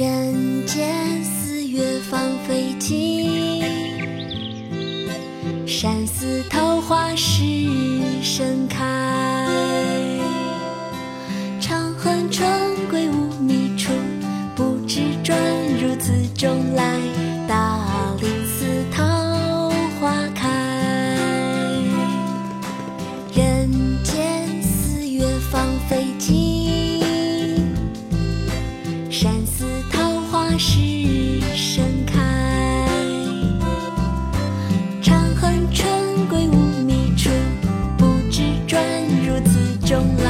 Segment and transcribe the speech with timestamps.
[0.00, 2.18] 人间四月芳
[2.48, 3.62] 菲尽，
[5.66, 7.44] 山寺桃花始
[8.22, 9.46] 盛开。
[11.60, 12.48] 长恨春
[12.88, 13.92] 归无觅处，
[14.56, 15.38] 不知转
[15.78, 16.98] 入此中来。
[30.62, 30.76] 是
[31.56, 32.18] 盛开。
[35.00, 35.88] 长恨春
[36.28, 37.30] 归无觅处，
[37.96, 38.84] 不知转
[39.24, 40.29] 入此中来。